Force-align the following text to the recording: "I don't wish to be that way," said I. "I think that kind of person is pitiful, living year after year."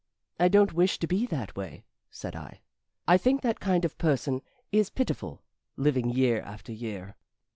"I 0.39 0.47
don't 0.47 0.73
wish 0.73 0.97
to 0.97 1.05
be 1.05 1.27
that 1.27 1.55
way," 1.55 1.83
said 2.09 2.35
I. 2.35 2.61
"I 3.07 3.17
think 3.19 3.43
that 3.43 3.59
kind 3.59 3.85
of 3.85 3.99
person 3.99 4.41
is 4.71 4.89
pitiful, 4.89 5.43
living 5.77 6.09
year 6.09 6.41
after 6.41 6.71
year." 6.71 7.15